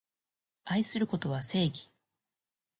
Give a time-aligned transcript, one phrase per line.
[0.65, 1.91] 愛することは正義